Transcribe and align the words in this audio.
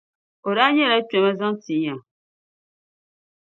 O 0.47 0.49
daa 0.57 0.69
niŋla 0.75 0.97
kpɛma 1.07 1.31
zaŋ 1.39 1.53
ti 1.63 1.73
ya. 1.85 1.93